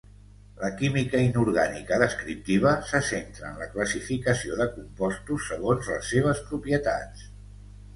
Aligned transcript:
La 0.61 0.69
química 0.77 1.21
inorgànica 1.25 1.99
descriptiva 2.05 2.73
se 2.93 3.03
centra 3.11 3.53
en 3.53 3.63
la 3.63 3.69
classificació 3.77 4.61
de 4.65 4.69
compostos 4.75 5.55
segons 5.55 5.97
les 5.97 6.15
seves 6.17 6.47
propietats. 6.53 7.29